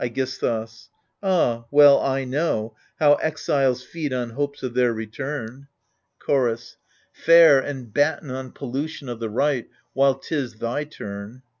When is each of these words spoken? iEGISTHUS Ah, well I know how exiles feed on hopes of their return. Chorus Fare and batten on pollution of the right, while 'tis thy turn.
iEGISTHUS 0.00 0.88
Ah, 1.22 1.66
well 1.70 2.00
I 2.00 2.24
know 2.24 2.74
how 2.98 3.14
exiles 3.14 3.84
feed 3.84 4.12
on 4.12 4.30
hopes 4.30 4.64
of 4.64 4.74
their 4.74 4.92
return. 4.92 5.68
Chorus 6.18 6.78
Fare 7.12 7.60
and 7.60 7.94
batten 7.94 8.28
on 8.32 8.50
pollution 8.50 9.08
of 9.08 9.20
the 9.20 9.30
right, 9.30 9.70
while 9.92 10.16
'tis 10.16 10.54
thy 10.56 10.82
turn. 10.82 11.42